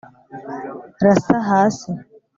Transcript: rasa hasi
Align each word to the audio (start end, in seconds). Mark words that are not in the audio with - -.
rasa 1.03 1.35
hasi 1.49 1.89